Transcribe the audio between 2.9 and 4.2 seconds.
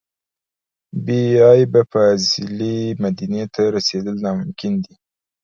مدینې ته رسېدل